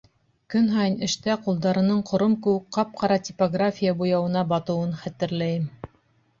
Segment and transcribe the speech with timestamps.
[0.53, 5.73] Көн һайын эштә ҡулдарының ҡором кеүек ҡап-ҡара типография буяуына батыуын хәтерләйем.